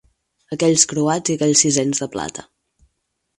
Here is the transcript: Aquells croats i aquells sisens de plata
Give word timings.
Aquells 0.55 0.85
croats 0.93 1.33
i 1.33 1.35
aquells 1.41 1.61
sisens 1.65 2.03
de 2.05 2.09
plata 2.17 2.47